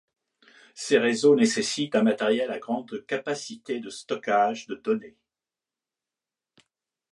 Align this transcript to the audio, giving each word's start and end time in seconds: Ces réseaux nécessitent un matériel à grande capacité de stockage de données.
Ces 0.73 0.97
réseaux 0.97 1.35
nécessitent 1.35 1.95
un 1.95 2.01
matériel 2.01 2.49
à 2.49 2.57
grande 2.57 3.05
capacité 3.05 3.79
de 3.79 3.91
stockage 3.91 4.65
de 4.65 4.73
données. 4.73 5.15